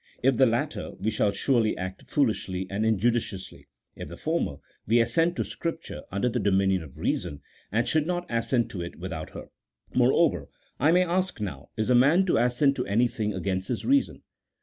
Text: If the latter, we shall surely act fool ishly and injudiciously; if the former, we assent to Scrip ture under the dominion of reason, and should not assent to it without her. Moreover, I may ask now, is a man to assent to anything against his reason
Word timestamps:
If 0.23 0.37
the 0.37 0.47
latter, 0.47 0.93
we 0.99 1.11
shall 1.11 1.31
surely 1.31 1.77
act 1.77 2.09
fool 2.09 2.29
ishly 2.31 2.65
and 2.71 2.83
injudiciously; 2.87 3.67
if 3.95 4.07
the 4.09 4.17
former, 4.17 4.55
we 4.87 4.99
assent 4.99 5.35
to 5.35 5.43
Scrip 5.43 5.83
ture 5.83 6.01
under 6.11 6.27
the 6.27 6.39
dominion 6.39 6.81
of 6.81 6.97
reason, 6.97 7.41
and 7.71 7.87
should 7.87 8.07
not 8.07 8.25
assent 8.27 8.71
to 8.71 8.81
it 8.81 8.95
without 8.97 9.29
her. 9.35 9.49
Moreover, 9.93 10.47
I 10.79 10.91
may 10.91 11.03
ask 11.05 11.39
now, 11.39 11.69
is 11.77 11.91
a 11.91 11.93
man 11.93 12.25
to 12.25 12.37
assent 12.39 12.77
to 12.77 12.85
anything 12.87 13.35
against 13.35 13.67
his 13.67 13.85
reason 13.85 14.23